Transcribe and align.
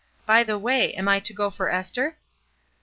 By 0.25 0.43
the 0.43 0.57
way, 0.57 0.95
am 0.95 1.07
I 1.07 1.19
to 1.19 1.31
go 1.31 1.51
for 1.51 1.69
Esther? 1.71 2.17